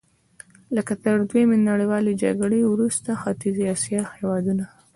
لکه 0.75 0.93
تر 1.03 1.15
دویمې 1.29 1.57
نړیوالې 1.69 2.13
جګړې 2.23 2.59
وروسته 2.65 3.09
ختیځې 3.21 3.63
اسیا 3.75 4.01
هېوادونه. 4.15 4.65